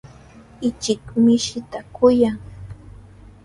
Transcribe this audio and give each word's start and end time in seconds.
Ichik 0.67 1.03
mishinta 1.23 1.79
kuyan. 1.95 2.37